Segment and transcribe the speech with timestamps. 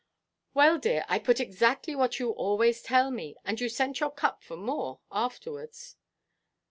[0.55, 3.35] "Well, dear, I put exactly what you always tell me.
[3.45, 5.95] And you sent your cup for more afterwards."